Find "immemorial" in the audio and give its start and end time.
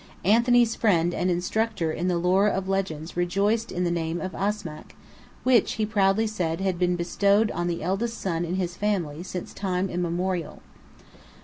9.91-10.63